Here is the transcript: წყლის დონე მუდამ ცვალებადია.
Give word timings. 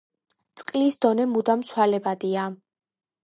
წყლის 0.61 0.97
დონე 1.05 1.27
მუდამ 1.35 1.61
ცვალებადია. 1.69 2.47